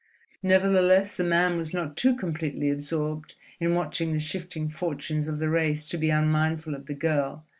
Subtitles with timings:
[0.41, 5.47] Nevertheless, the man was not too completely absorbed in watching the shifting fortunes of the
[5.47, 7.45] race to be unmindful of the girl.